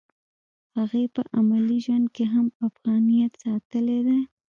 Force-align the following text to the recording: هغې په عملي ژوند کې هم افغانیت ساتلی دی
هغې 0.77 1.03
په 1.15 1.21
عملي 1.37 1.77
ژوند 1.85 2.07
کې 2.15 2.23
هم 2.33 2.45
افغانیت 2.67 3.31
ساتلی 3.43 3.99
دی 4.07 4.19